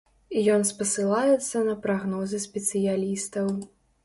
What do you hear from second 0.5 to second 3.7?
Ён спасылаецца на прагнозы спецыялістаў.